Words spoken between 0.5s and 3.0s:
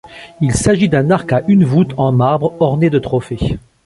s'agit d'un arc à une voûte en marbre, orné de